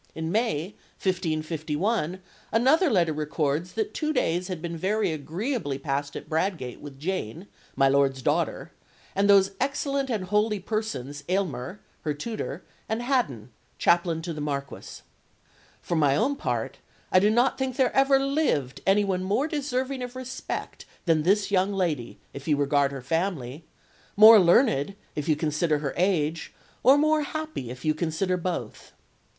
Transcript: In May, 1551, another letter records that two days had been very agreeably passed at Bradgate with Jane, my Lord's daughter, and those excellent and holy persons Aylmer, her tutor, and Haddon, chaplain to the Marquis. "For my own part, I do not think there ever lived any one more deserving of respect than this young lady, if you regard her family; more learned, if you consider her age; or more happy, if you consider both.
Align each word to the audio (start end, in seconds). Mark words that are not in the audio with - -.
In 0.15 0.31
May, 0.31 0.73
1551, 0.99 2.21
another 2.51 2.89
letter 2.89 3.13
records 3.13 3.73
that 3.73 3.93
two 3.93 4.11
days 4.11 4.47
had 4.47 4.59
been 4.59 4.75
very 4.75 5.11
agreeably 5.11 5.77
passed 5.77 6.15
at 6.15 6.27
Bradgate 6.27 6.79
with 6.79 6.97
Jane, 6.99 7.45
my 7.75 7.87
Lord's 7.87 8.23
daughter, 8.23 8.71
and 9.15 9.29
those 9.29 9.51
excellent 9.59 10.09
and 10.09 10.23
holy 10.23 10.59
persons 10.59 11.23
Aylmer, 11.29 11.81
her 12.01 12.15
tutor, 12.15 12.63
and 12.89 13.03
Haddon, 13.03 13.51
chaplain 13.77 14.23
to 14.23 14.33
the 14.33 14.41
Marquis. 14.41 15.01
"For 15.83 15.95
my 15.95 16.15
own 16.15 16.35
part, 16.35 16.79
I 17.11 17.19
do 17.19 17.29
not 17.29 17.59
think 17.59 17.75
there 17.75 17.95
ever 17.95 18.17
lived 18.19 18.81
any 18.87 19.03
one 19.05 19.23
more 19.23 19.47
deserving 19.47 20.01
of 20.01 20.15
respect 20.15 20.87
than 21.05 21.21
this 21.21 21.51
young 21.51 21.71
lady, 21.71 22.17
if 22.33 22.47
you 22.47 22.57
regard 22.57 22.91
her 22.91 23.03
family; 23.03 23.65
more 24.17 24.39
learned, 24.39 24.95
if 25.15 25.29
you 25.29 25.35
consider 25.35 25.77
her 25.77 25.93
age; 25.95 26.55
or 26.81 26.97
more 26.97 27.21
happy, 27.21 27.69
if 27.69 27.85
you 27.85 27.93
consider 27.93 28.35
both. 28.35 28.93